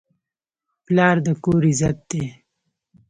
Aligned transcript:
پلار 0.85 1.15
د 1.25 1.27
کور 1.43 1.63
عزت 1.71 1.97
دی. 2.11 2.23